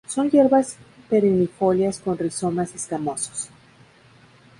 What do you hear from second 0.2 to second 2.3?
hierbas perennifolias con